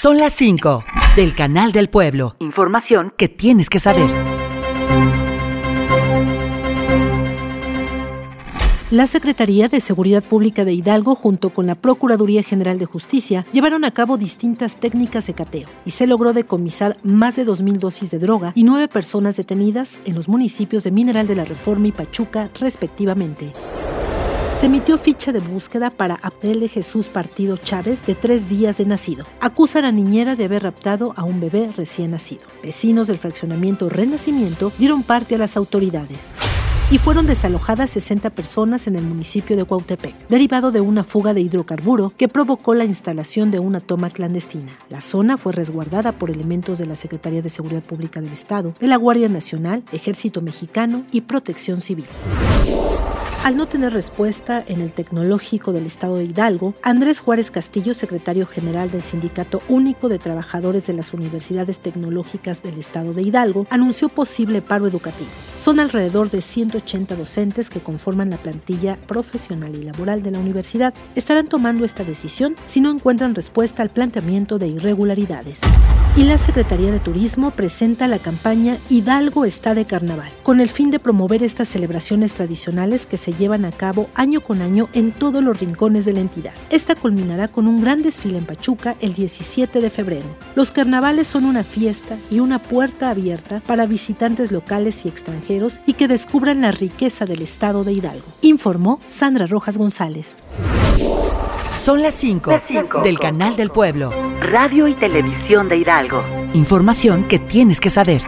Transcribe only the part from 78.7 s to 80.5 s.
Hidalgo está de carnaval,